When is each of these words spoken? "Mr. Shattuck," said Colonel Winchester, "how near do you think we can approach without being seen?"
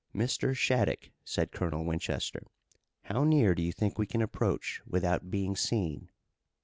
"Mr. 0.15 0.55
Shattuck," 0.55 1.11
said 1.23 1.51
Colonel 1.51 1.85
Winchester, 1.85 2.47
"how 3.03 3.23
near 3.23 3.53
do 3.53 3.61
you 3.61 3.71
think 3.71 3.99
we 3.99 4.07
can 4.07 4.23
approach 4.23 4.81
without 4.87 5.29
being 5.29 5.55
seen?" 5.55 6.09